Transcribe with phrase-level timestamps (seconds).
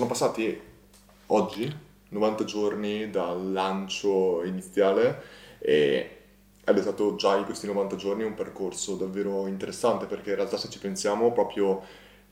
[0.00, 0.58] sono passati
[1.26, 1.76] oggi
[2.08, 5.22] 90 giorni dal lancio iniziale
[5.58, 6.16] e
[6.64, 10.56] ed è stato già in questi 90 giorni un percorso davvero interessante perché in realtà
[10.56, 11.82] se ci pensiamo proprio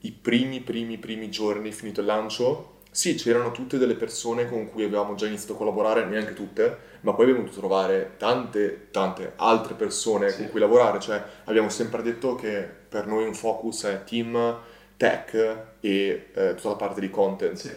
[0.00, 4.82] i primi primi primi giorni finito il lancio sì, c'erano tutte delle persone con cui
[4.82, 9.74] avevamo già iniziato a collaborare, neanche tutte, ma poi abbiamo dovuto trovare tante, tante altre
[9.74, 10.38] persone sì.
[10.38, 10.98] con cui lavorare.
[10.98, 14.58] Cioè, abbiamo sempre detto che per noi un focus è team,
[14.98, 15.34] tech
[15.80, 17.56] e eh, tutta la parte di content.
[17.56, 17.70] Sì.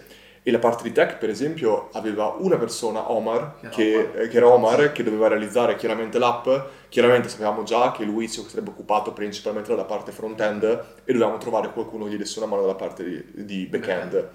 [0.43, 4.21] E la parte di tech, per esempio, aveva una persona, Omar, che era, che, Omar.
[4.21, 6.49] Eh, che, era Omar, che doveva realizzare chiaramente l'app.
[6.89, 10.63] Chiaramente sapevamo già che lui si sarebbe occupato principalmente della parte front-end
[11.05, 14.13] e dovevamo trovare qualcuno che gli desse una mano dalla parte di, di back-end.
[14.13, 14.29] Okay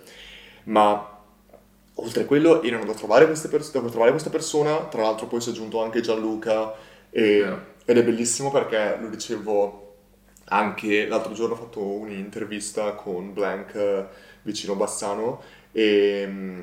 [0.67, 1.15] ma
[1.95, 5.51] oltre a quello erano da trovare, pers- da trovare questa persona, tra l'altro poi si
[5.51, 6.75] è aggiunto anche Gianluca
[7.11, 9.86] e, ed è bellissimo perché lo dicevo
[10.49, 14.07] anche l'altro giorno ho fatto un'intervista con Blank eh,
[14.43, 15.43] vicino Bassano
[15.73, 16.63] e mm,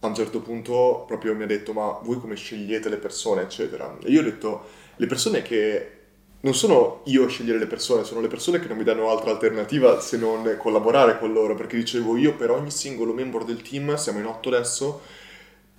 [0.00, 3.42] a un certo punto proprio mi ha detto ma voi come scegliete le persone?
[3.42, 3.96] eccetera.
[4.02, 4.64] E io ho detto
[4.96, 5.90] le persone che
[6.40, 9.30] non sono io a scegliere le persone, sono le persone che non mi danno altra
[9.30, 13.94] alternativa se non collaborare con loro, perché dicevo io per ogni singolo membro del team,
[13.96, 15.00] siamo in otto adesso,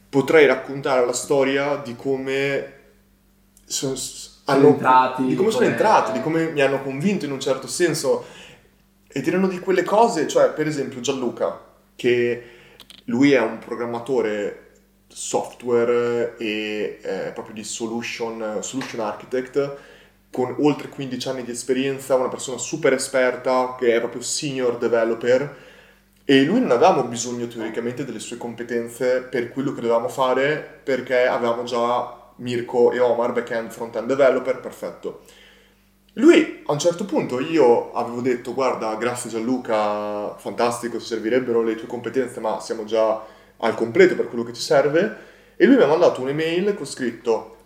[0.09, 2.73] potrei raccontare la storia di come
[4.45, 8.25] hanno, entrati, di come sono entrati, di come mi hanno convinto in un certo senso.
[9.07, 11.59] E tirano di quelle cose, cioè per esempio Gianluca,
[11.95, 12.43] che
[13.05, 14.61] lui è un programmatore
[15.07, 19.77] software e eh, proprio di solution, solution architect,
[20.29, 25.63] con oltre 15 anni di esperienza, una persona super esperta che è proprio senior developer.
[26.25, 31.27] E lui non avevamo bisogno teoricamente delle sue competenze per quello che dovevamo fare perché
[31.27, 35.21] avevamo già Mirko e Omar, back-end, front-end developer, perfetto.
[36.13, 41.75] Lui a un certo punto io avevo detto guarda grazie Gianluca, fantastico, ci servirebbero le
[41.75, 43.21] tue competenze ma siamo già
[43.57, 45.17] al completo per quello che ci serve
[45.57, 47.57] e lui mi ha mandato un'email con scritto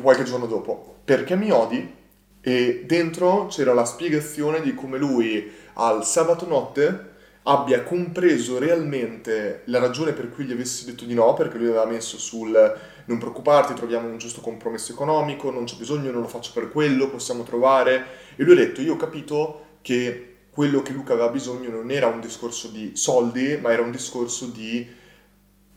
[0.00, 1.94] qualche giorno dopo perché mi odi?
[2.40, 7.12] E dentro c'era la spiegazione di come lui al sabato notte
[7.44, 11.84] abbia compreso realmente la ragione per cui gli avessi detto di no, perché lui aveva
[11.84, 16.52] messo sul non preoccuparti, troviamo un giusto compromesso economico, non c'è bisogno, non lo faccio
[16.52, 18.06] per quello, possiamo trovare.
[18.36, 22.06] E lui ha detto, io ho capito che quello che Luca aveva bisogno non era
[22.06, 24.86] un discorso di soldi, ma era un discorso di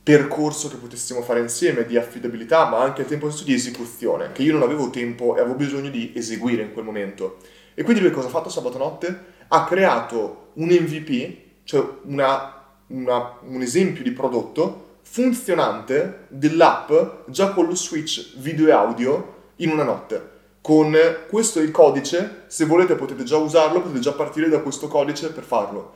[0.04, 4.44] percorso che potessimo fare insieme di affidabilità, ma anche al tempo stesso di esecuzione, che
[4.44, 7.40] io non avevo tempo e avevo bisogno di eseguire in quel momento.
[7.74, 9.36] E quindi lui cosa ha fatto sabato notte?
[9.50, 16.92] Ha creato un MVP, cioè una, una, un esempio di prodotto funzionante dell'app
[17.28, 20.36] già con lo switch video e audio in una notte.
[20.62, 20.96] Con
[21.30, 25.32] questo è il codice, se volete potete già usarlo, potete già partire da questo codice
[25.32, 25.94] per farlo.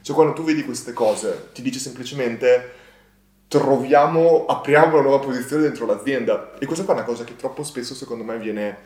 [0.00, 2.80] Cioè quando tu vedi queste cose, ti dice semplicemente
[3.48, 6.52] troviamo, apriamo una nuova posizione dentro l'azienda.
[6.58, 8.76] E questa qua è una cosa che troppo spesso secondo me viene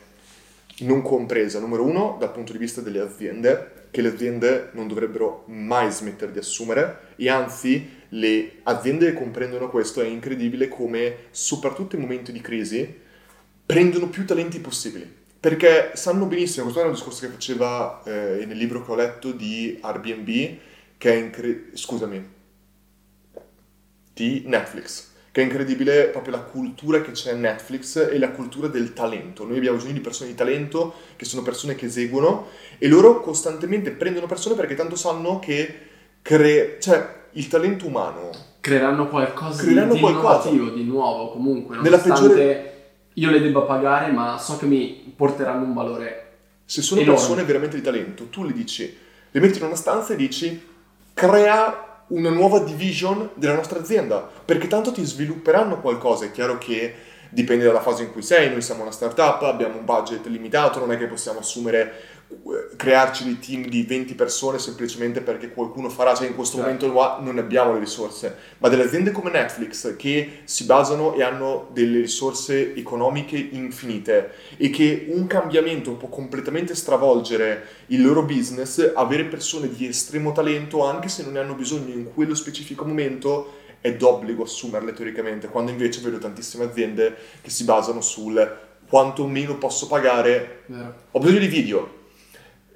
[0.79, 1.59] non compresa.
[1.59, 6.31] Numero uno, dal punto di vista delle aziende, che le aziende non dovrebbero mai smettere
[6.31, 12.41] di assumere e anzi le aziende comprendono questo è incredibile come soprattutto in momenti di
[12.41, 13.05] crisi
[13.65, 15.15] prendono più talenti possibili.
[15.39, 19.31] Perché sanno benissimo, questo è un discorso che faceva eh, nel libro che ho letto
[19.31, 20.57] di Airbnb,
[20.97, 22.35] che è incredibile, scusami,
[24.13, 28.67] di Netflix, che è incredibile proprio la cultura che c'è in Netflix e la cultura
[28.67, 29.45] del talento.
[29.45, 32.47] Noi abbiamo bisogno di persone di talento, che sono persone che eseguono,
[32.79, 35.75] e loro costantemente prendono persone perché tanto sanno che
[36.23, 38.29] cre- cioè, il talento umano...
[38.59, 40.49] Creeranno qualcosa creeranno di, qualcosa.
[40.49, 42.91] innovativo, di nuovo comunque, nonostante peggiore...
[43.13, 46.31] io le debba pagare, ma so che mi porteranno un valore
[46.65, 47.19] Se sono enorme.
[47.19, 48.97] persone veramente di talento, tu le dici,
[49.31, 50.61] le metti in una stanza e dici,
[51.13, 56.93] crea una nuova division della nostra azienda, perché tanto ti svilupperanno qualcosa, è chiaro che
[57.29, 60.91] dipende dalla fase in cui sei, noi siamo una startup, abbiamo un budget limitato, non
[60.91, 62.15] è che possiamo assumere
[62.75, 66.87] crearci dei team di 20 persone semplicemente perché qualcuno farà, cioè in questo certo.
[66.87, 71.69] momento non abbiamo le risorse, ma delle aziende come Netflix che si basano e hanno
[71.71, 79.25] delle risorse economiche infinite e che un cambiamento può completamente stravolgere il loro business, avere
[79.25, 83.93] persone di estremo talento anche se non ne hanno bisogno in quello specifico momento è
[83.93, 89.87] d'obbligo assumerle teoricamente, quando invece vedo tantissime aziende che si basano sul quanto meno posso
[89.87, 90.93] pagare, yeah.
[91.11, 91.96] ho bisogno di video,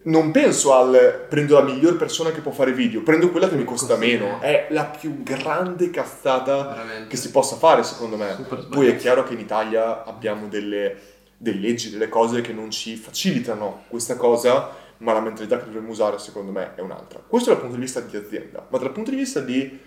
[0.04, 3.64] non penso al prendo la miglior persona che può fare video, prendo quella che mi
[3.64, 4.40] costa meno.
[4.40, 7.08] È la più grande cazzata Veramente.
[7.08, 8.36] che si possa fare, secondo me.
[8.70, 10.98] Poi è chiaro che in Italia abbiamo delle,
[11.38, 15.92] delle, leggi, delle cose che non ci facilitano questa cosa, ma la mentalità che dovremmo
[15.92, 17.22] usare, secondo me, è un'altra.
[17.26, 19.80] Questo dal punto di vista di azienda, ma dal punto di vista di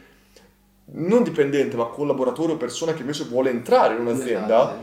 [0.87, 4.79] non dipendente, ma collaboratore o persona che invece vuole entrare in un'azienda,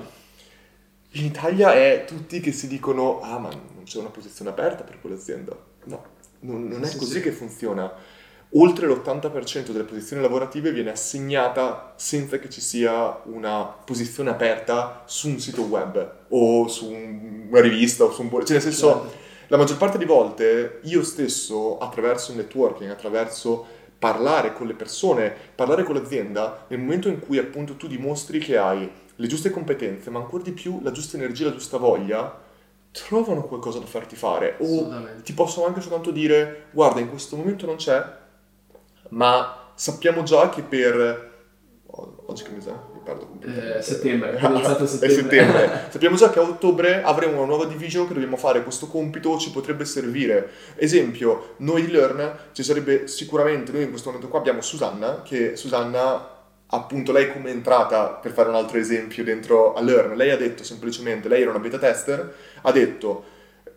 [1.11, 3.49] in Italia è tutti che si dicono, ah ma
[3.91, 5.53] c'è una posizione aperta per quell'azienda.
[5.85, 6.03] No,
[6.41, 7.21] non, non è sì, così sì.
[7.21, 7.91] che funziona.
[8.55, 15.29] Oltre l'80% delle posizioni lavorative viene assegnata senza che ci sia una posizione aperta su
[15.29, 18.29] un sito web o su una rivista o su un...
[18.29, 19.11] Cioè nel senso, certo.
[19.47, 23.65] la maggior parte di volte io stesso, attraverso il networking, attraverso
[23.97, 28.57] parlare con le persone, parlare con l'azienda, nel momento in cui appunto tu dimostri che
[28.57, 32.49] hai le giuste competenze, ma ancora di più la giusta energia, la giusta voglia,
[32.91, 34.57] trovano qualcosa da farti fare.
[34.59, 34.89] O
[35.23, 38.03] ti possono anche soltanto dire, guarda, in questo momento non c'è,
[39.09, 41.29] ma sappiamo già che per...
[41.93, 42.71] Oggi che mese?
[42.93, 43.79] Mi perdo completamente.
[43.79, 45.09] Eh, settembre, settembre.
[45.09, 45.81] settembre.
[45.91, 49.51] sappiamo già che a ottobre avremo una nuova division che dobbiamo fare, questo compito ci
[49.51, 50.49] potrebbe servire.
[50.75, 55.57] Esempio, noi di Learn ci sarebbe sicuramente, noi in questo momento qua abbiamo Susanna, che
[55.57, 56.40] Susanna
[56.71, 60.37] appunto lei come è entrata, per fare un altro esempio, dentro a Learn, lei ha
[60.37, 63.23] detto semplicemente, lei era una beta tester, ha detto,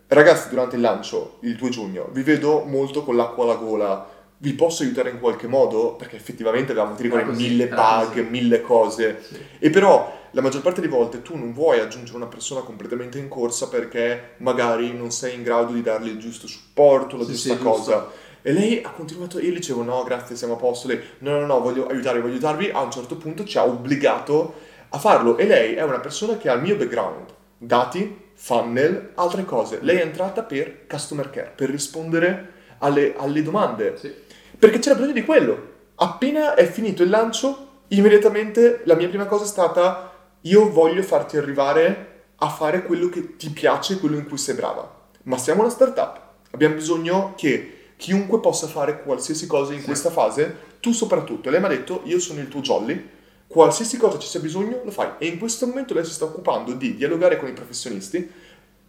[0.09, 4.09] ragazzi durante il lancio, il 2 giugno, vi vedo molto con l'acqua alla gola,
[4.39, 5.95] vi posso aiutare in qualche modo?
[5.95, 9.23] Perché effettivamente avevamo, ti ricordi, mille bug, mille cose.
[9.27, 9.39] Sì.
[9.59, 13.29] E però la maggior parte delle volte tu non vuoi aggiungere una persona completamente in
[13.29, 17.57] corsa perché magari non sei in grado di dargli il giusto supporto, la sì, giusta
[17.57, 17.93] cosa.
[18.01, 18.23] Giusto.
[18.47, 21.61] E lei ha continuato, io dicevo no grazie siamo a posto, lei no no no
[21.61, 24.57] voglio aiutarvi, voglio aiutarvi, a un certo punto ci ha obbligato
[24.91, 27.25] a farlo e lei è una persona che ha il mio background,
[27.57, 29.79] dati, funnel, altre cose.
[29.81, 34.13] Lei è entrata per customer care, per rispondere alle, alle domande, sì.
[34.59, 35.73] perché c'era bisogno di quello.
[35.95, 40.13] Appena è finito il lancio, immediatamente la mia prima cosa è stata
[40.43, 45.09] io voglio farti arrivare a fare quello che ti piace, quello in cui sei brava.
[45.23, 46.21] Ma siamo una startup,
[46.51, 49.87] abbiamo bisogno che chiunque possa fare qualsiasi cosa in sì.
[49.87, 51.49] questa fase, tu soprattutto.
[51.49, 53.03] Lei mi ha detto, io sono il tuo jolly,
[53.47, 55.13] qualsiasi cosa ci sia bisogno lo fai.
[55.17, 58.31] E in questo momento lei si sta occupando di dialogare con i professionisti,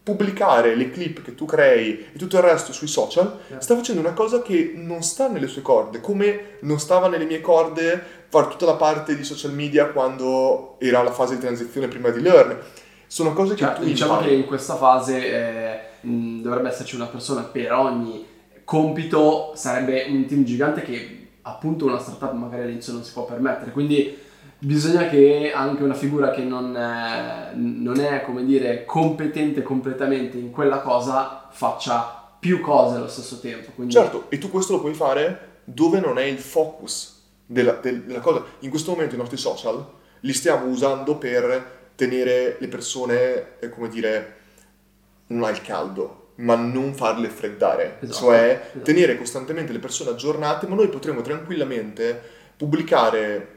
[0.03, 3.61] pubblicare le clip che tu crei e tutto il resto sui social, yeah.
[3.61, 7.39] sta facendo una cosa che non sta nelle sue corde, come non stava nelle mie
[7.39, 12.09] corde fare tutta la parte di social media quando era la fase di transizione prima
[12.09, 12.57] di Learn.
[13.07, 14.29] Sono cose che cioè, tu Diciamo impari.
[14.29, 18.33] che in questa fase eh, mh, dovrebbe esserci una persona per ogni
[18.65, 23.71] compito sarebbe un team gigante che appunto una startup magari all'inizio non si può permettere.
[23.71, 24.17] Quindi
[24.57, 30.51] bisogna che anche una figura che non è, non è come dire, competente completamente in
[30.51, 33.71] quella cosa faccia più cose allo stesso tempo.
[33.73, 33.93] Quindi...
[33.93, 38.43] Certo, e tu questo lo puoi fare dove non è il focus della, della cosa.
[38.59, 39.85] In questo momento i nostri social
[40.21, 44.35] li stiamo usando per tenere le persone, eh, come dire,
[45.27, 48.83] non al caldo, ma non farle freddare, esatto, cioè esatto.
[48.83, 52.21] tenere costantemente le persone aggiornate, ma noi potremo tranquillamente
[52.57, 53.55] pubblicare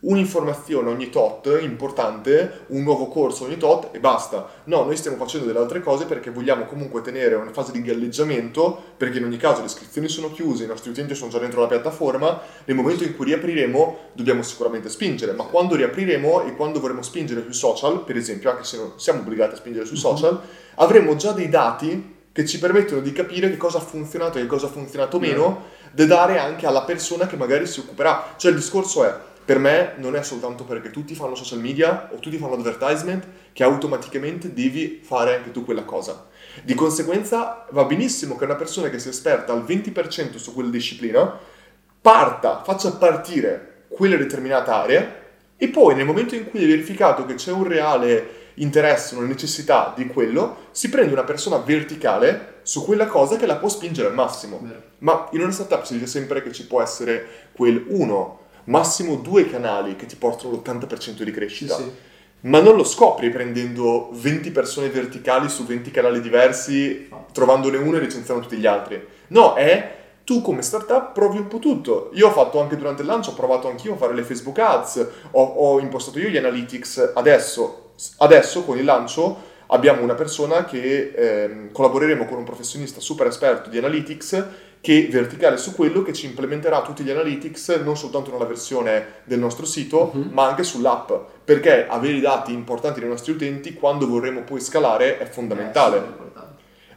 [0.00, 4.48] un'informazione ogni tot importante, un nuovo corso ogni tot e basta.
[4.64, 8.80] No, noi stiamo facendo delle altre cose perché vogliamo comunque tenere una fase di galleggiamento,
[8.96, 11.66] perché in ogni caso le iscrizioni sono chiuse, i nostri utenti sono già dentro la
[11.66, 17.02] piattaforma, nel momento in cui riapriremo dobbiamo sicuramente spingere, ma quando riapriremo e quando vorremmo
[17.02, 20.02] spingere sui social, per esempio, anche se non siamo obbligati a spingere sui mhm.
[20.02, 20.40] social,
[20.76, 24.46] avremo già dei dati che ci permettono di capire che cosa ha funzionato e che
[24.46, 28.34] cosa ha funzionato meno, da dare anche alla persona che magari si occuperà.
[28.36, 29.12] Cioè il discorso è,
[29.44, 33.64] per me non è soltanto perché tutti fanno social media o tutti fanno advertisement che
[33.64, 36.28] automaticamente devi fare anche tu quella cosa.
[36.62, 41.36] Di conseguenza va benissimo che una persona che sia esperta al 20% su quella disciplina
[42.00, 45.12] parta, faccia partire quella determinata area
[45.56, 49.92] e poi nel momento in cui hai verificato che c'è un reale interesse, una necessità
[49.96, 54.14] di quello, si prende una persona verticale su quella cosa che la può spingere al
[54.14, 54.60] massimo.
[54.62, 54.82] Vero.
[54.98, 59.48] Ma in una startup si dice sempre che ci può essere quel uno, massimo due
[59.48, 61.76] canali che ti portano l'80% di crescita.
[61.76, 61.92] Sì, sì.
[62.40, 68.00] Ma non lo scopri prendendo 20 persone verticali su 20 canali diversi, trovandone uno e
[68.00, 69.04] licenziando tutti gli altri.
[69.28, 72.10] No, è tu come startup provi un po' tutto.
[72.12, 75.08] Io ho fatto anche durante il lancio, ho provato anch'io a fare le Facebook Ads,
[75.30, 77.87] ho, ho impostato io gli analytics adesso
[78.18, 83.68] Adesso con il lancio abbiamo una persona che eh, collaboreremo con un professionista super esperto
[83.68, 84.44] di analytics
[84.80, 89.38] che verticale su quello che ci implementerà tutti gli analytics non soltanto nella versione del
[89.40, 90.28] nostro sito uh-huh.
[90.30, 91.10] ma anche sull'app
[91.44, 96.40] perché avere i dati importanti dei nostri utenti quando vorremmo poi scalare è fondamentale eh,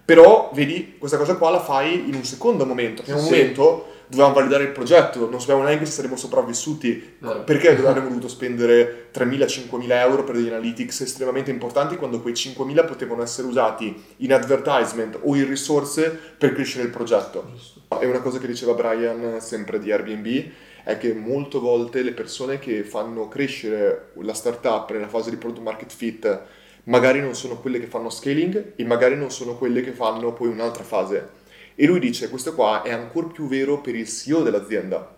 [0.06, 3.32] però vedi questa cosa qua la fai in un secondo momento che è un sì.
[3.32, 7.46] momento dovevamo validare il progetto, non sapevamo neanche se saremmo sopravvissuti, no.
[7.46, 13.24] perché avremmo dovuto spendere 3.000-5.000 euro per degli analytics estremamente importanti quando quei 5.000 potevano
[13.24, 17.46] essere usati in advertisement o in risorse per crescere il progetto.
[17.50, 17.98] Giusto.
[17.98, 20.50] È una cosa che diceva Brian sempre di Airbnb,
[20.84, 25.64] è che molte volte le persone che fanno crescere la startup nella fase di product
[25.64, 26.42] market fit
[26.86, 30.50] magari non sono quelle che fanno scaling e magari non sono quelle che fanno poi
[30.50, 31.40] un'altra fase.
[31.82, 35.16] E lui dice questo qua è ancora più vero per il CEO dell'azienda.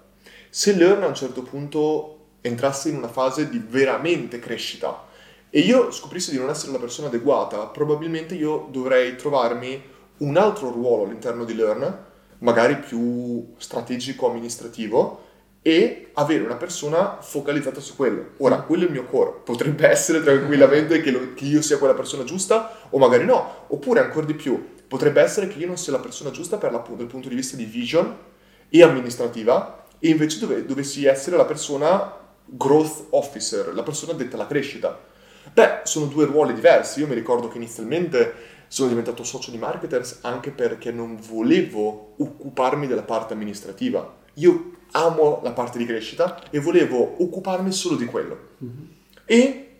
[0.49, 5.07] Se Learn a un certo punto entrasse in una fase di veramente crescita
[5.49, 9.83] e io scoprissi di non essere la persona adeguata, probabilmente io dovrei trovarmi
[10.19, 12.05] un altro ruolo all'interno di Learn,
[12.37, 18.31] magari più strategico amministrativo, e avere una persona focalizzata su quello.
[18.37, 19.41] Ora, quello è il mio core.
[19.43, 23.65] Potrebbe essere tranquillamente che, lo, che, io sia quella persona giusta, o magari no.
[23.67, 26.85] Oppure, ancora di più, potrebbe essere che io non sia la persona giusta per la,
[26.87, 28.15] dal punto di vista di vision
[28.69, 34.45] e amministrativa, e invece dove, dovessi essere la persona growth officer, la persona detta alla
[34.45, 34.95] crescita.
[35.51, 36.99] Beh, sono due ruoli diversi.
[36.99, 38.35] Io mi ricordo che inizialmente
[38.67, 44.17] sono diventato socio di marketers anche perché non volevo occuparmi della parte amministrativa.
[44.35, 48.37] Io amo la parte di crescita e volevo occuparmi solo di quello.
[48.63, 48.85] Mm-hmm.
[49.25, 49.72] E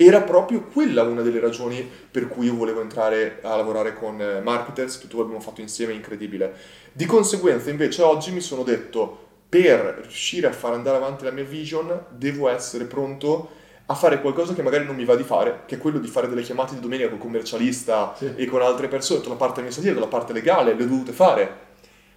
[0.00, 4.40] era proprio quella una delle ragioni per cui io volevo entrare a lavorare con eh,
[4.40, 6.54] marketers, tutto abbiamo fatto insieme, incredibile.
[6.92, 11.42] Di conseguenza invece oggi mi sono detto, per riuscire a far andare avanti la mia
[11.42, 13.50] vision, devo essere pronto
[13.86, 16.28] a fare qualcosa che magari non mi va di fare, che è quello di fare
[16.28, 18.34] delle chiamate di domenica con commercialista sì.
[18.36, 21.66] e con altre persone, tutta la parte amministrativa, la parte legale, le ho dovute fare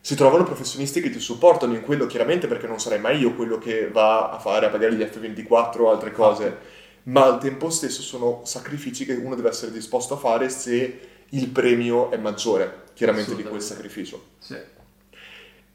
[0.04, 3.60] si trovano professionisti che ti supportano in quello, chiaramente perché non sarei mai io quello
[3.60, 6.58] che va a fare, a pagare gli F24 o altre cose,
[7.04, 11.50] ma al tempo stesso sono sacrifici che uno deve essere disposto a fare se il
[11.50, 14.24] premio è maggiore, chiaramente, di quel sacrificio.
[14.40, 14.58] Sì.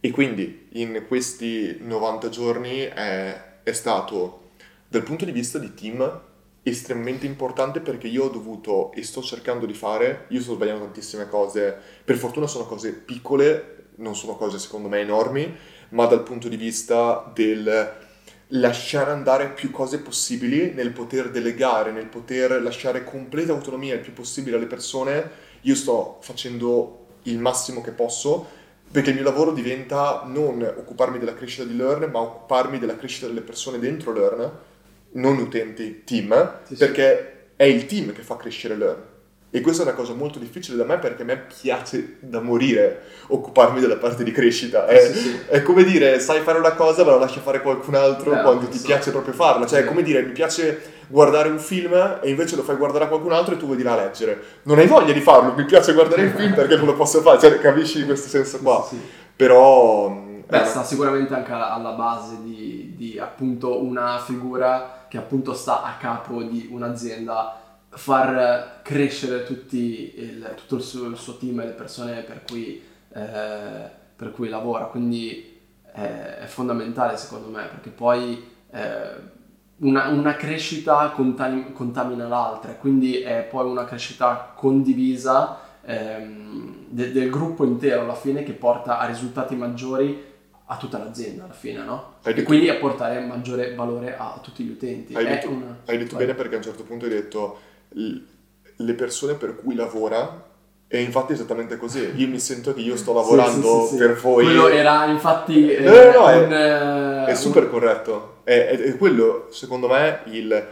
[0.00, 4.50] E quindi in questi 90 giorni è, è stato,
[4.88, 6.20] dal punto di vista di team,
[6.62, 11.28] estremamente importante perché io ho dovuto e sto cercando di fare, io sto sbagliando tantissime
[11.28, 15.56] cose, per fortuna sono cose piccole, non sono cose secondo me enormi,
[15.90, 18.04] ma dal punto di vista del
[18.48, 24.12] lasciare andare più cose possibili, nel poter delegare, nel poter lasciare completa autonomia il più
[24.12, 25.30] possibile alle persone,
[25.62, 28.54] io sto facendo il massimo che posso
[28.88, 33.26] perché il mio lavoro diventa non occuparmi della crescita di Learn, ma occuparmi della crescita
[33.26, 34.50] delle persone dentro Learn,
[35.12, 37.52] non utenti, team, sì, perché sì.
[37.56, 39.14] è il team che fa crescere Learn
[39.56, 43.04] e questa è una cosa molto difficile da me perché a me piace da morire
[43.28, 44.84] occuparmi della parte di crescita.
[44.84, 45.40] È, sì, sì.
[45.48, 48.66] è come dire, sai fare una cosa ma la lasci fare qualcun altro eh, quando
[48.66, 48.84] ti so.
[48.84, 49.66] piace proprio farla.
[49.66, 53.08] Cioè, è come dire, mi piace guardare un film e invece lo fai guardare a
[53.08, 54.42] qualcun altro e tu vuoi di là leggere.
[54.64, 57.40] Non hai voglia di farlo, mi piace guardare il film perché non lo posso fare.
[57.40, 58.84] Cioè, capisci questo senso qua?
[58.86, 59.00] Sì,
[59.34, 60.24] Però...
[60.46, 65.96] Beh, sta sicuramente anche alla base di, di appunto una figura che appunto sta a
[65.98, 67.64] capo di un'azienda
[67.96, 73.90] far crescere il, tutto il suo, il suo, team e le persone per cui, eh,
[74.14, 75.58] per cui lavora, quindi
[75.92, 79.34] è, è, fondamentale secondo me perché poi eh,
[79.78, 87.30] una, una, crescita contam- contamina l'altra, quindi è poi una crescita condivisa ehm, de- del
[87.30, 90.34] gruppo intero alla fine che porta a risultati maggiori
[90.66, 92.14] a tutta l'azienda alla fine, no?
[92.22, 92.46] Hai e detto...
[92.46, 95.14] quindi a portare maggiore valore a tutti gli utenti.
[95.14, 95.78] Hai detto, una...
[95.86, 97.74] hai detto bene perché a un certo punto hai detto
[98.76, 100.44] le persone per cui lavora
[100.88, 102.12] e infatti è esattamente così.
[102.16, 104.44] Io mi sento che io sto lavorando sì, sì, sì, per voi.
[104.44, 107.70] Quello era infatti no, no, no, un, è, è, super un...
[107.70, 108.36] corretto.
[108.44, 110.66] È, è, è, quello, secondo me, il,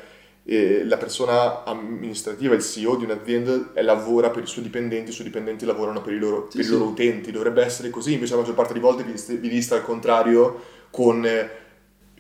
[0.45, 5.27] eh, la persona amministrativa, il CEO di un'azienda lavora per i suoi dipendenti, i suoi
[5.27, 7.33] dipendenti lavorano per i loro, per i loro utenti.
[7.33, 11.27] Dovrebbe essere così, invece la maggior parte delle volte vi vista al contrario con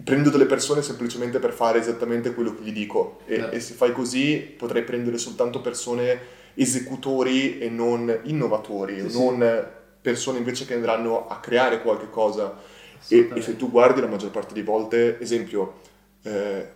[0.02, 3.56] prendo delle persone semplicemente per fare esattamente quello che gli dico e, eh.
[3.56, 9.66] e, se fai così potrei prendere soltanto persone esecutori e non innovatori, sì, non sì.
[10.00, 12.56] persone invece che andranno a creare qualche cosa
[13.08, 15.80] e, e, se tu guardi la maggior parte delle volte, esempio,
[16.22, 16.68] eh,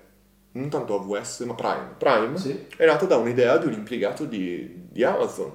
[0.53, 2.67] non tanto AWS ma Prime, Prime sì.
[2.77, 5.53] è nata da un'idea di un impiegato di, di Amazon,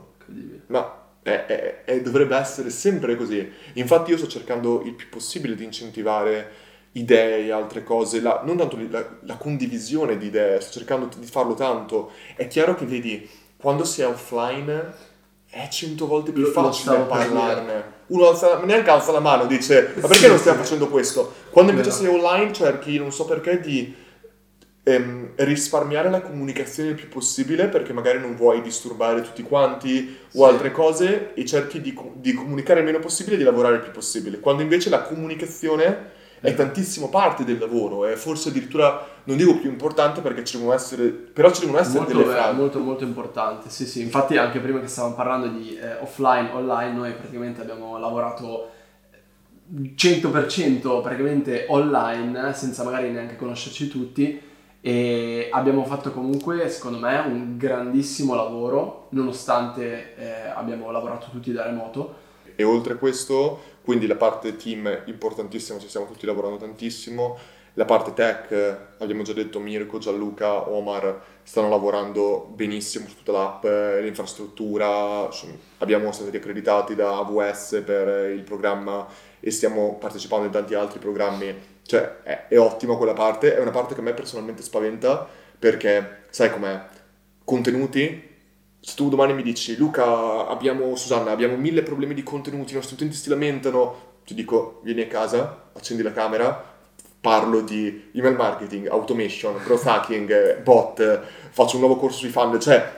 [0.67, 3.49] ma è, è, è, dovrebbe essere sempre così.
[3.73, 6.62] Infatti io sto cercando il più possibile di incentivare
[6.93, 11.53] idee, altre cose, la, non tanto la, la, condivisione di idee, sto cercando di farlo
[11.53, 12.11] tanto.
[12.35, 15.11] È chiaro che vedi, quando si è offline
[15.49, 18.01] è cento volte più facile parlarne.
[18.07, 20.63] Uno alza, neanche alza la mano, dice, ma perché sì, non stiamo sì.
[20.65, 21.33] facendo questo?
[21.49, 23.95] Quando invece sei online cerchi, non so perché, di
[24.83, 30.45] ehm, risparmiare la comunicazione il più possibile perché magari non vuoi disturbare tutti quanti o
[30.45, 33.91] altre cose e cerchi di, di comunicare il meno possibile e di lavorare il più
[33.91, 34.39] possibile.
[34.39, 39.69] Quando invece la comunicazione è tantissimo parte del lavoro, è forse addirittura, non dico più
[39.69, 42.57] importante perché ci devono essere, però ci devono essere molto, delle frasi.
[42.57, 44.01] Molto, molto importante, sì, sì.
[44.01, 48.69] Infatti anche prima che stavamo parlando di eh, offline, online, noi praticamente abbiamo lavorato
[49.73, 54.41] 100% praticamente online, senza magari neanche conoscerci tutti
[54.81, 61.63] e abbiamo fatto comunque, secondo me, un grandissimo lavoro, nonostante eh, abbiamo lavorato tutti da
[61.63, 62.15] remoto.
[62.53, 67.37] E oltre a questo, quindi la parte team importantissima, ci stiamo tutti lavorando tantissimo,
[67.75, 73.63] la parte tech, abbiamo già detto Mirko, Gianluca, Omar stanno lavorando benissimo su tutta l'app,
[74.01, 75.27] l'infrastruttura,
[75.79, 79.07] abbiamo stati accreditati da AWS per il programma
[79.39, 81.53] e stiamo partecipando in tanti altri programmi,
[81.85, 86.25] cioè è, è ottima quella parte, è una parte che a me personalmente spaventa perché
[86.29, 86.79] sai com'è,
[87.43, 88.32] contenuti,
[88.85, 92.95] se tu domani mi dici Luca, abbiamo, Susanna, abbiamo mille problemi di contenuti, i nostri
[92.95, 96.71] utenti si lamentano, ti dico vieni a casa, accendi la camera,
[97.21, 101.21] parlo di email marketing, automation, growth hacking, bot,
[101.51, 102.93] faccio un nuovo corso di funnel, cioè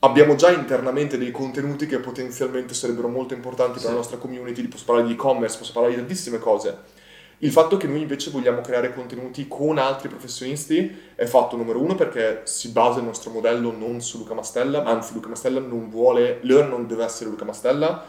[0.00, 3.84] abbiamo già internamente dei contenuti che potenzialmente sarebbero molto importanti sì.
[3.84, 6.96] per la nostra community, posso parlare di e-commerce, posso parlare di tantissime cose.
[7.38, 11.94] Il fatto che noi invece vogliamo creare contenuti con altri professionisti è fatto numero uno
[11.94, 16.40] perché si basa il nostro modello non su Luca Mastella, anzi Luca Mastella non vuole,
[16.42, 18.04] Learn non deve essere Luca Mastella,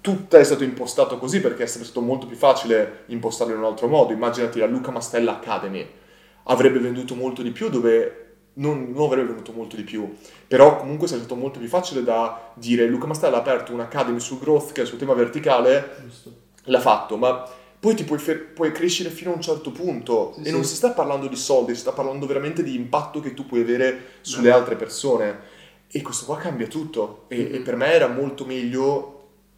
[0.00, 3.86] tutto è stato impostato così perché è stato molto più facile impostarlo in un altro
[3.86, 4.12] modo.
[4.12, 5.86] Immaginati la Luca Mastella Academy,
[6.44, 8.24] avrebbe venduto molto di più dove
[8.54, 12.50] non, non, avrebbe venuto molto di più, però comunque è stato molto più facile da
[12.54, 16.32] dire Luca Mastella ha aperto un'academy sul growth che è il suo tema verticale, Giusto.
[16.64, 17.48] l'ha fatto, ma
[17.80, 20.50] poi ti puoi, fer- puoi, crescere fino a un certo punto sì, e sì.
[20.50, 23.60] non si sta parlando di soldi, si sta parlando veramente di impatto che tu puoi
[23.60, 24.56] avere sulle no.
[24.56, 25.56] altre persone
[25.90, 27.54] e questo qua cambia tutto e, mm-hmm.
[27.54, 29.14] e per me era molto meglio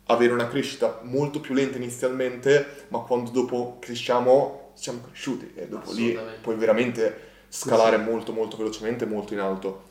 [0.06, 5.92] avere una crescita molto più lenta inizialmente, ma quando dopo cresciamo siamo cresciuti e dopo
[5.92, 8.08] lì puoi veramente scalare sì, sì.
[8.08, 9.84] molto molto velocemente, molto in alto.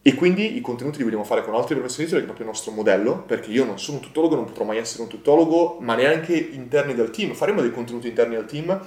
[0.00, 2.72] E quindi i contenuti li vogliamo fare con altri professionisti perché è proprio il nostro
[2.72, 6.34] modello, perché io non sono un tutologo, non potrò mai essere un tutologo, ma neanche
[6.34, 7.34] interni del team.
[7.34, 8.80] Faremo dei contenuti interni al team,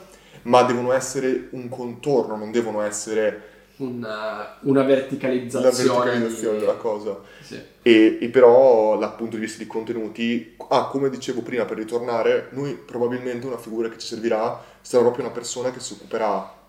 [0.43, 7.19] ma devono essere un contorno, non devono essere una, una verticalizzazione, la verticalizzazione della cosa.
[7.41, 7.59] Sì.
[7.81, 12.49] E, e, però dal punto di vista di contenuti, ah, come dicevo prima per ritornare,
[12.51, 16.59] noi probabilmente una figura che ci servirà sarà proprio una persona che si occuperà.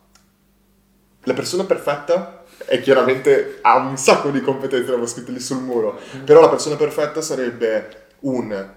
[1.25, 5.99] La persona perfetta è chiaramente ha un sacco di competenze, l'avevo scritto lì sul muro,
[6.25, 8.71] però la persona perfetta sarebbe un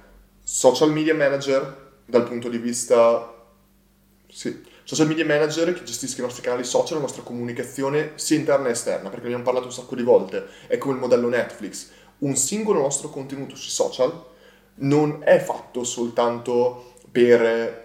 [0.44, 3.34] social media manager dal punto di vista
[4.28, 8.68] sì, social media manager che gestisca i nostri canali social, la nostra comunicazione sia interna
[8.68, 11.90] che esterna, perché abbiamo parlato un sacco di volte, è come il modello Netflix.
[12.20, 14.24] Un singolo nostro contenuto sui social
[14.76, 17.84] non è fatto soltanto per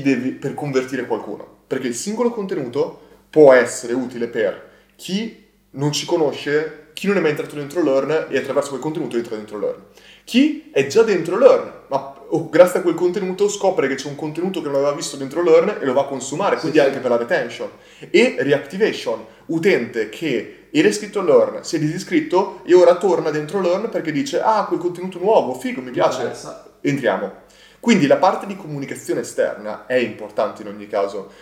[0.00, 3.03] deve, per convertire qualcuno, perché il singolo contenuto
[3.34, 8.28] può essere utile per chi non ci conosce, chi non è mai entrato dentro Learn
[8.30, 9.86] e attraverso quel contenuto entra dentro Learn.
[10.22, 12.14] Chi è già dentro Learn, ma
[12.48, 15.78] grazie a quel contenuto scopre che c'è un contenuto che non aveva visto dentro Learn
[15.80, 17.00] e lo va a consumare, quindi sì, anche sì.
[17.00, 17.70] per la retention.
[18.08, 23.60] E reactivation, utente che era iscritto a Learn, si è disiscritto e ora torna dentro
[23.60, 26.30] Learn perché dice ah quel contenuto nuovo, figo, mi piace,
[26.82, 27.42] entriamo.
[27.80, 31.32] Quindi la parte di comunicazione esterna è importante in ogni caso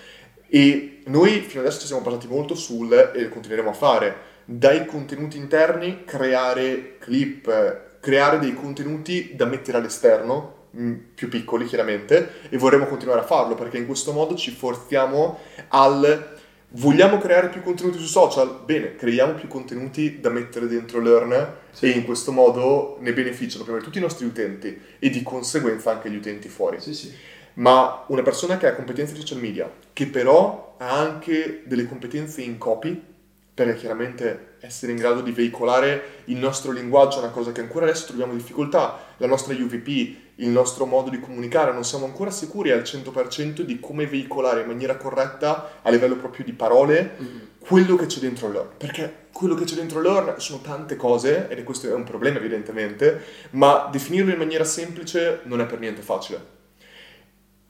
[0.52, 5.38] e noi fino adesso ci siamo basati molto sul, e continueremo a fare, dai contenuti
[5.38, 12.86] interni creare clip, creare dei contenuti da mettere all'esterno Mm, più piccoli chiaramente e vorremmo
[12.86, 15.38] continuare a farlo perché in questo modo ci forziamo
[15.68, 16.38] al
[16.68, 18.62] vogliamo creare più contenuti su social?
[18.64, 21.84] Bene, creiamo più contenuti da mettere dentro Learn sì.
[21.84, 25.90] e in questo modo ne beneficiano prima di tutti i nostri utenti e di conseguenza
[25.90, 26.80] anche gli utenti fuori.
[26.80, 27.12] Sì, sì.
[27.54, 32.42] Ma una persona che ha competenze di social media, che però ha anche delle competenze
[32.42, 33.10] in copy,
[33.54, 37.84] perché chiaramente essere in grado di veicolare il nostro linguaggio è una cosa che ancora
[37.84, 42.70] adesso troviamo difficoltà, la nostra UVP, il nostro modo di comunicare, non siamo ancora sicuri
[42.70, 47.38] al 100% di come veicolare in maniera corretta a livello proprio di parole mm-hmm.
[47.58, 51.58] quello che c'è dentro Learn, perché quello che c'è dentro Learn sono tante cose ed
[51.58, 56.02] è questo è un problema evidentemente, ma definirlo in maniera semplice non è per niente
[56.02, 56.60] facile.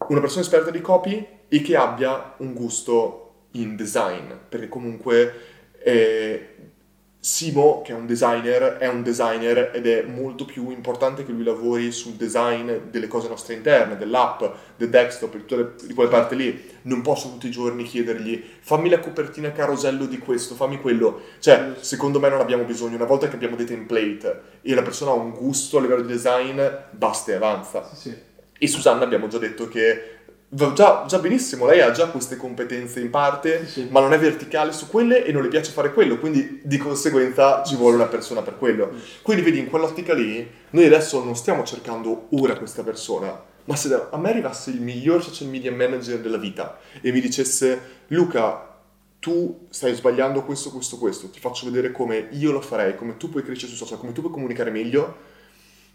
[0.09, 5.35] Una persona esperta di copy e che abbia un gusto in design, perché comunque
[5.83, 6.53] eh,
[7.25, 11.45] Simo, che è un designer, è un designer ed è molto più importante che lui
[11.45, 14.43] lavori sul design delle cose nostre interne, dell'app,
[14.77, 15.37] del desktop,
[15.87, 16.71] di quelle parti lì.
[16.83, 21.21] Non posso tutti i giorni chiedergli fammi la copertina carosello di questo, fammi quello.
[21.39, 22.97] Cioè, secondo me non abbiamo bisogno.
[22.97, 26.13] Una volta che abbiamo dei template e la persona ha un gusto a livello di
[26.13, 26.61] design,
[26.91, 27.89] basta e avanza.
[27.95, 28.32] Sì, sì.
[28.63, 30.19] E Susanna abbiamo già detto che
[30.51, 33.89] va già, già, benissimo, lei ha già queste competenze in parte, sì.
[33.91, 37.65] ma non è verticale su quelle e non le piace fare quello, quindi di conseguenza
[37.65, 38.93] ci vuole una persona per quello.
[39.23, 43.93] Quindi vedi, in quell'ottica lì, noi adesso non stiamo cercando ora questa persona, Ma se
[44.11, 48.77] a me arrivasse il miglior social media manager della vita e mi dicesse Luca,
[49.19, 53.29] tu stai sbagliando questo, questo, questo, ti faccio vedere come io lo farei, come tu
[53.29, 55.31] puoi crescere sui social, come tu puoi comunicare meglio,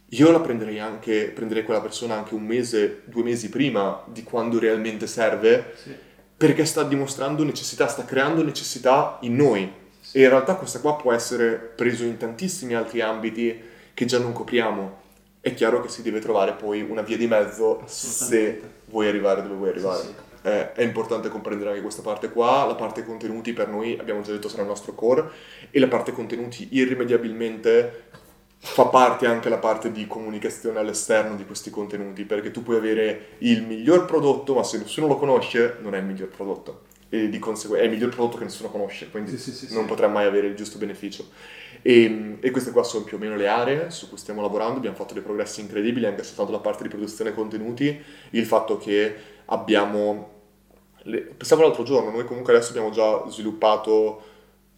[0.10, 4.58] io la prenderei anche, prenderei quella persona anche un mese, due mesi prima di quando
[4.60, 5.94] realmente serve, Sì.
[6.38, 9.72] perché sta dimostrando necessità, sta creando necessità in noi.
[10.14, 13.60] E in realtà questa qua può essere preso in tantissimi altri ambiti
[13.94, 15.02] che già non copriamo.
[15.42, 19.56] È chiaro che si deve trovare poi una via di mezzo se vuoi arrivare dove
[19.56, 20.02] vuoi arrivare.
[20.02, 20.14] Sì, sì.
[20.44, 22.66] Eh, è importante comprendere anche questa parte qua.
[22.66, 25.30] La parte contenuti per noi, abbiamo già detto, sarà il nostro core
[25.70, 28.04] e la parte contenuti irrimediabilmente
[28.74, 33.36] fa parte anche la parte di comunicazione all'esterno di questi contenuti, perché tu puoi avere
[33.40, 36.82] il miglior prodotto, ma se nessuno lo conosce, non è il miglior prodotto.
[37.10, 39.86] E di conseguenza è il miglior prodotto che nessuno conosce, quindi Sì, sì, sì, non
[39.86, 41.30] potrà mai avere il giusto beneficio.
[41.82, 44.96] E, e queste qua sono più o meno le aree su cui stiamo lavorando, abbiamo
[44.96, 48.02] fatto dei progressi incredibili anche soltanto la parte di produzione contenuti,
[48.32, 50.32] il fatto che abbiamo...
[51.04, 54.22] le- Pensavo l'altro giorno, noi comunque adesso abbiamo già sviluppato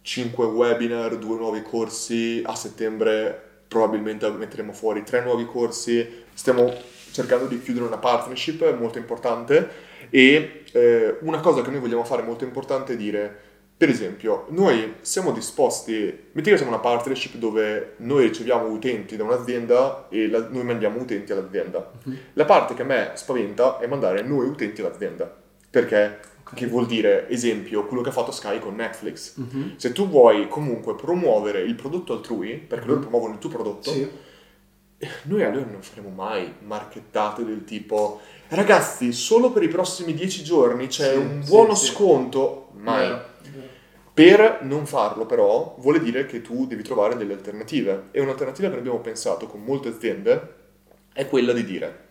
[0.02, 6.74] 5 webinar, 2 nuovi corsi, a settembre probabilmente metteremo fuori 3 nuovi corsi, stiamo
[7.12, 9.68] cercando di chiudere una partnership molto importante
[10.10, 13.32] e eh, una cosa che noi vogliamo fare molto importante è dire,
[13.76, 15.94] per esempio, noi siamo disposti,
[16.32, 20.98] metti che siamo una partnership dove noi riceviamo utenti da un'azienda e la- noi mandiamo
[21.00, 21.92] utenti all'azienda.
[22.02, 22.18] Mhm.
[22.32, 25.32] La parte che a me spaventa è mandare noi utenti all'azienda,
[25.70, 26.18] perché.
[26.54, 29.36] Che vuol dire, esempio, quello che ha fatto Sky con Netflix.
[29.36, 29.74] Mhm.
[29.76, 33.02] Se tu vuoi comunque promuovere il prodotto altrui, perché loro Mhm.
[33.02, 34.08] promuovono il tuo prodotto, Sì.
[35.24, 40.88] noi allora non faremo mai marchettate del tipo ragazzi, solo per i prossimi 10 giorni
[40.88, 41.86] c'è Sì, un buono sì.
[41.86, 42.68] sconto.
[42.74, 43.06] Mai.
[43.08, 43.28] Vero.
[44.12, 48.76] Per non farlo però vuole dire che tu devi trovare delle alternative e un'alternativa che
[48.76, 50.54] abbiamo pensato con molte aziende
[51.12, 52.08] è quella di dire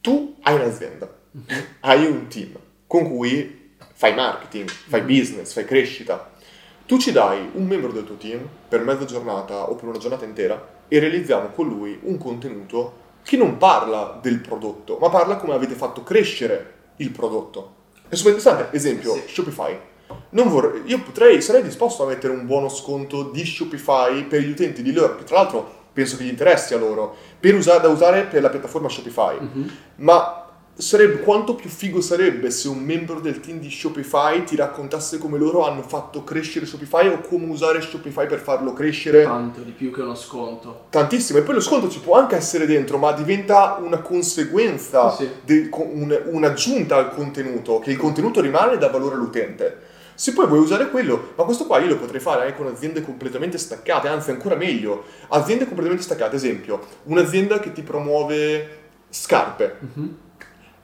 [0.00, 1.12] tu hai un'azienda,
[1.80, 2.50] hai un team
[2.92, 6.30] con cui fai marketing, fai business, fai crescita.
[6.84, 10.26] Tu ci dai un membro del tuo team per mezza giornata o per una giornata
[10.26, 15.54] intera e realizziamo con lui un contenuto che non parla del prodotto, ma parla come
[15.54, 17.76] avete fatto crescere il prodotto.
[18.10, 19.22] È super interessante, esempio, Sì.
[19.26, 19.74] Shopify.
[20.30, 24.50] Non vorrei- io potrei, sarei disposto a mettere un buono sconto di Shopify per gli
[24.50, 27.88] utenti di loro, che tra l'altro penso che gli interessi a loro, per usare, da
[27.88, 29.38] usare per la piattaforma Shopify.
[29.40, 29.70] Mhm.
[29.96, 30.41] Ma
[30.74, 35.38] sarebbe, quanto più figo sarebbe se un membro del team di Shopify ti raccontasse come
[35.38, 39.92] loro hanno fatto crescere Shopify o come usare Shopify per farlo crescere Tanto di più
[39.92, 40.86] che uno sconto.
[40.90, 41.38] tantissimo.
[41.38, 45.68] E poi lo sconto ci può anche essere dentro, ma diventa una conseguenza, Sì, de-
[45.72, 49.90] un- un'aggiunta al contenuto, che il contenuto rimane e dà valore all'utente.
[50.14, 53.02] Se poi vuoi usare quello, ma questo qua io lo potrei fare anche con aziende
[53.02, 59.76] completamente staccate, anzi ancora meglio, aziende completamente staccate, esempio, un'azienda che ti promuove scarpe.
[59.80, 60.16] Mhm.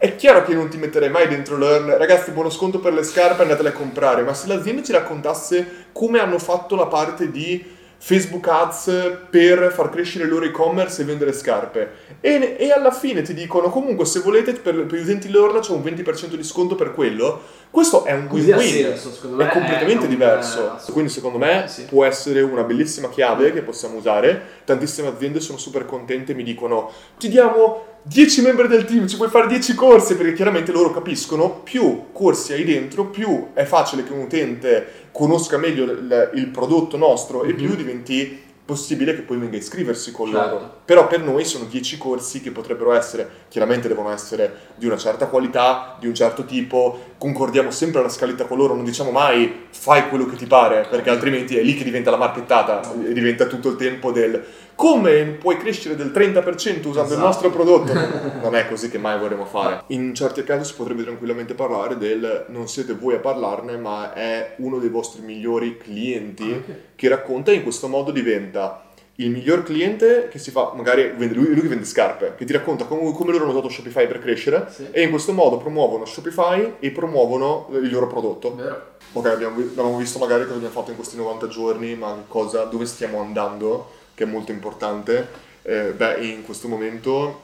[0.00, 3.42] È chiaro che non ti metterei mai dentro Learn, ragazzi, buono sconto per le scarpe,
[3.42, 7.64] andatele a comprare, ma se l'azienda ci raccontasse come hanno fatto la parte di
[7.96, 13.22] Facebook Ads per far crescere il loro e-commerce e vendere scarpe, e, e alla fine
[13.22, 16.76] ti dicono comunque se volete per, per gli utenti Learn c'è un 20% di sconto
[16.76, 18.58] per quello, questo è un win-win,
[18.96, 20.76] senso, è completamente un- diverso.
[20.86, 21.82] eh, Quindi secondo me Sì.
[21.84, 24.40] può essere una bellissima chiave che possiamo usare.
[24.64, 29.28] Tantissime aziende sono super contente, mi dicono ti diamo 10 membri del team, ci puoi
[29.28, 34.12] fare 10 corsi perché chiaramente loro capiscono più corsi hai dentro, più è facile che
[34.12, 37.54] un utente conosca meglio il, il prodotto nostro e Mhm.
[37.56, 40.50] più diventi possibile che poi venga a iscriversi con Certo.
[40.50, 40.74] loro.
[40.84, 45.28] Però per noi sono 10 corsi che potrebbero essere, chiaramente devono essere di una certa
[45.28, 50.10] qualità, di un certo tipo, concordiamo sempre alla scaletta con loro, non diciamo mai fai
[50.10, 53.76] quello che ti pare, perché altrimenti è lì che diventa la marchettata, diventa tutto il
[53.76, 54.44] tempo del
[54.78, 57.18] come puoi crescere del 30% usando il Esatto.
[57.18, 57.92] nostro prodotto.
[58.40, 59.82] Non è così che mai vorremmo fare.
[59.88, 64.54] In certi casi si potrebbe tranquillamente parlare del non siete voi a parlarne, ma è
[64.58, 66.82] uno dei vostri migliori clienti Anche.
[66.94, 68.84] che racconta e in questo modo diventa
[69.16, 72.52] il miglior cliente che si fa, magari vende lui, lui che vende scarpe, che ti
[72.52, 74.86] racconta come, come loro hanno usato Shopify per crescere Sì.
[74.92, 78.54] e in questo modo promuovono Shopify e promuovono il loro prodotto.
[78.54, 78.82] Vero.
[79.14, 82.86] Ok, abbiamo, abbiamo visto magari cosa abbiamo fatto in questi 90 giorni, ma cosa, dove
[82.86, 85.28] stiamo andando, che è molto importante.
[85.62, 87.42] Eh, beh, in questo momento,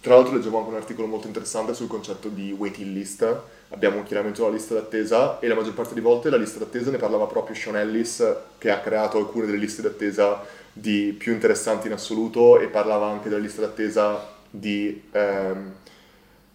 [0.00, 3.40] tra l'altro leggevo anche un articolo molto interessante sul concetto di waiting list.
[3.68, 6.96] Abbiamo chiaramente una lista d'attesa e la maggior parte di volte la lista d'attesa ne
[6.96, 8.24] parlava proprio Sean Ellis,
[8.56, 13.28] che ha creato alcune delle liste d'attesa di più interessanti in assoluto e parlava anche
[13.28, 15.72] della lista d'attesa di ehm,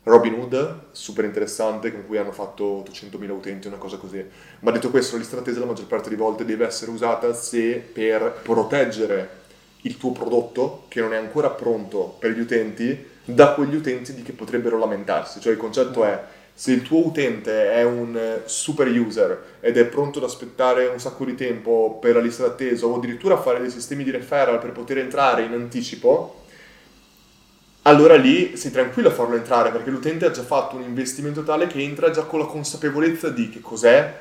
[0.04, 4.26] Robin Hood, super interessante, con cui hanno fatto 800.000 utenti, una cosa così.
[4.62, 7.76] Ma detto questo, la lista d'attesa la maggior parte di volte deve essere usata se
[7.76, 9.40] per proteggere
[9.82, 14.24] il tuo prodotto, che non è ancora pronto per gli utenti, da quegli utenti di
[14.24, 15.39] che potrebbero lamentarsi.
[15.39, 16.20] Cioè il concetto è
[16.54, 21.26] se il tuo utente è un super user ed è pronto ad aspettare un sacco
[21.26, 25.00] di tempo per la lista d'attesa o addirittura fare dei sistemi di referral per poter
[25.00, 26.44] entrare in anticipo,
[27.84, 31.65] allora lì sei tranquillo a farlo entrare perché l'utente ha già fatto un investimento tale
[31.65, 34.13] che entra già con la consapevolezza di che cos'è,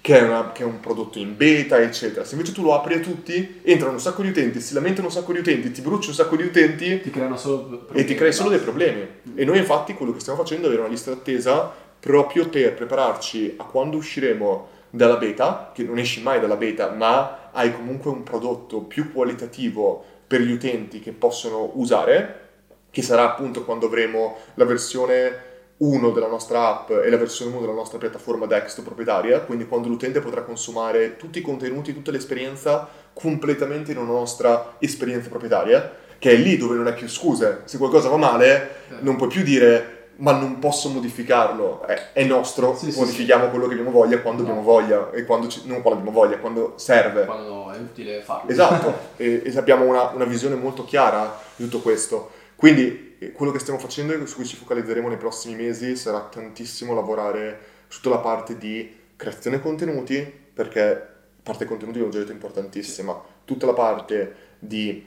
[0.00, 2.24] che è, una, che è, un prodotto in beta, eccetera.
[2.24, 5.12] Se invece tu lo apri a tutti, entrano un sacco di utenti, si lamentano un
[5.12, 8.14] sacco di utenti, ti bruci un sacco di utenti ti creano solo problemi, e ti
[8.14, 9.06] crei solo dei problemi.
[9.34, 13.54] E noi infatti quello che stiamo facendo è avere una lista d'attesa proprio per prepararci
[13.58, 18.22] a quando usciremo dalla beta, che non esci mai dalla beta, ma hai comunque un
[18.22, 22.46] prodotto più qualitativo per gli utenti che possono usare,
[22.90, 25.46] che sarà appunto quando avremo la versione
[25.78, 29.88] 1 della nostra app e la versione 1 della nostra piattaforma desktop proprietaria, quindi quando
[29.88, 36.32] l'utente potrà consumare tutti i contenuti, tutta l'esperienza completamente in una nostra esperienza proprietaria, che
[36.32, 37.62] è lì dove non hai più scuse.
[37.64, 42.74] Se qualcosa va male, non puoi più dire ma non posso modificarlo, è, è nostro,
[42.76, 44.48] sì, modifichiamo sì, quello che abbiamo voglia quando no.
[44.48, 47.24] abbiamo voglia e quando ci, non quando abbiamo voglia, quando serve.
[47.24, 48.50] Quando è utile farlo.
[48.50, 52.30] Esatto, e, e, abbiamo una, una visione molto chiara di tutto questo.
[52.56, 56.94] Quindi quello che stiamo facendo e su cui ci focalizzeremo nei prossimi mesi sarà tantissimo
[56.94, 61.06] lavorare su tutta la parte di creazione contenuti, perché
[61.42, 65.04] parte contenuti è un oggetto importantissima, tutta la parte di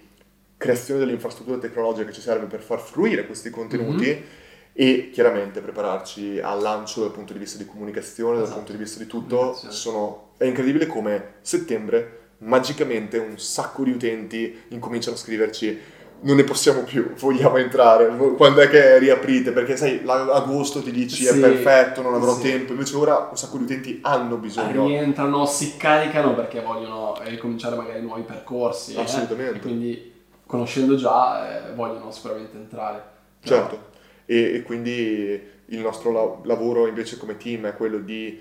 [0.57, 4.21] creazione dell'infrastruttura tecnologica che ci serve per far fruire questi contenuti mm-hmm.
[4.73, 8.47] e chiaramente prepararci al lancio dal punto di vista di comunicazione, esatto.
[8.47, 9.53] dal punto di vista di tutto.
[9.53, 15.79] Sono, è incredibile come settembre magicamente un sacco di utenti incominciano a scriverci
[16.23, 19.51] non ne possiamo più, vogliamo entrare, quando è che riaprite?
[19.51, 22.43] Perché sai, agosto ti dici sì, è perfetto, non avrò sì.
[22.43, 24.85] tempo, invece ora un sacco di utenti hanno bisogno.
[24.85, 28.95] Rientrano, si caricano perché vogliono ricominciare magari nuovi percorsi.
[28.95, 29.01] Eh.
[29.01, 29.57] Assolutamente.
[29.57, 29.61] Eh?
[29.61, 30.13] Quindi
[30.45, 33.03] conoscendo già eh, vogliono sicuramente entrare.
[33.39, 33.55] Però...
[33.55, 33.85] Certo,
[34.25, 38.39] e, e, quindi il nostro la- lavoro invece come team è quello di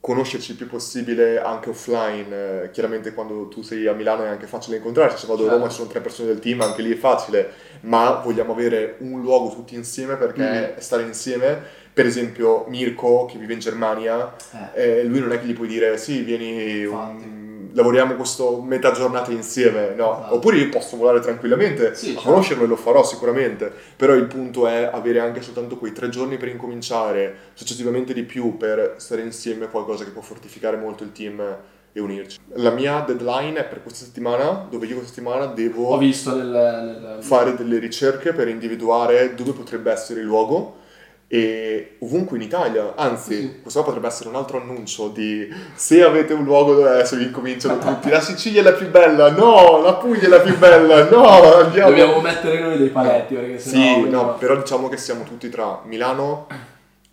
[0.00, 2.62] conoscerci il più possibile anche offline.
[2.62, 5.54] Eh, chiaramente quando tu sei a Milano è anche facile incontrarci, se vado certo.
[5.54, 8.96] a Roma ci sono tre persone del team, anche lì è facile, ma vogliamo avere
[9.00, 10.78] un luogo tutti insieme perché mm.
[10.78, 14.36] stare insieme per esempio Mirko che vive in Germania,
[14.74, 15.00] eh.
[15.00, 19.30] Eh, lui non è che gli puoi dire sì, vieni un, lavoriamo questo metà giornata
[19.30, 20.18] insieme, no?
[20.18, 20.34] Esatto.
[20.34, 22.28] Oppure io posso volare tranquillamente sì, a certo.
[22.28, 26.36] conoscerlo e lo farò sicuramente, però il punto è avere anche soltanto quei tre giorni
[26.36, 31.56] per incominciare, successivamente di più per stare insieme, qualcosa che può fortificare molto il team
[31.92, 32.38] e unirci.
[32.54, 37.16] La mia deadline è per questa settimana, dove io questa settimana devo nel, nel...
[37.20, 40.86] fare delle ricerche per individuare dove potrebbe essere il luogo
[41.30, 43.60] e ovunque in Italia, anzi, sì.
[43.60, 47.76] questo potrebbe essere un altro annuncio di se avete un luogo dove adesso vi incominciano
[47.76, 51.28] tutti, la Sicilia è la più bella, no, la Puglia è la più bella, no,
[51.28, 51.90] andiamo.
[51.90, 54.04] Dobbiamo mettere noi dei paletti perché sennò...
[54.04, 56.46] Sì, no, però diciamo che siamo tutti tra Milano,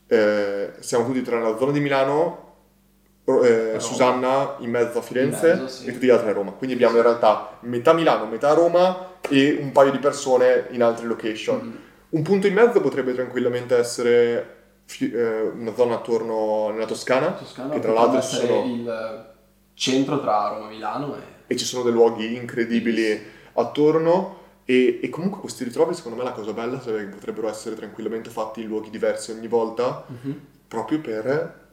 [0.08, 2.43] eh, siamo tutti tra la zona di Milano,
[3.25, 5.88] eh, Susanna in mezzo a Firenze mezzo, sì.
[5.88, 6.51] e tutti gli altri a Roma.
[6.51, 11.06] Quindi abbiamo in realtà metà Milano, metà Roma e un paio di persone in altre
[11.06, 11.58] location.
[11.58, 11.75] Mm-hmm.
[12.15, 14.56] Un punto in mezzo potrebbe tranquillamente essere
[14.99, 18.63] eh, una zona attorno nella Toscana, Toscana che tra l'altro ci sono...
[18.63, 19.34] il
[19.73, 21.17] centro tra Roma e Milano.
[21.17, 21.19] E...
[21.47, 23.21] e ci sono dei luoghi incredibili
[23.54, 24.43] attorno.
[24.63, 28.30] E, e, comunque questi ritrovi, secondo me, la cosa bella sarebbe che potrebbero essere tranquillamente
[28.30, 30.38] fatti in luoghi diversi ogni volta, mm-hmm.
[30.69, 31.67] proprio per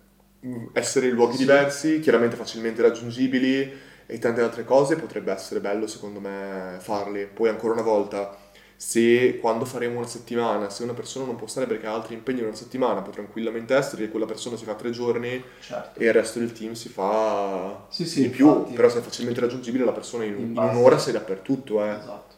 [0.45, 1.39] mm, essere in luoghi sì.
[1.39, 3.73] diversi, chiaramente facilmente raggiungibili
[4.07, 4.97] e tante altre cose.
[4.97, 7.29] Potrebbe essere bello, secondo me, farli.
[7.33, 8.42] Poi, ancora una volta,
[8.85, 12.41] se quando faremo una settimana, se una persona non può stare perché ha altri impegni
[12.41, 16.01] in una settimana, può tranquillamente essere che quella persona si fa tre giorni certo.
[16.01, 19.41] e il resto del team si fa sì, sì, di più, però se è facilmente
[19.41, 21.83] raggiungibile la persona in, in un'ora sei dappertutto.
[21.85, 21.91] Eh.
[21.91, 22.32] Esatto.